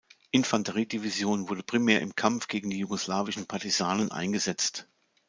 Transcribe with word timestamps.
Infanterie-Division 0.31 1.47
wurde 1.47 1.61
primär 1.61 2.01
im 2.01 2.15
Kampf 2.15 2.47
gegen 2.47 2.71
die 2.71 2.79
jugoslawischen 2.79 3.45
Partisanen 3.45 4.11
eingesetzt. 4.11 4.87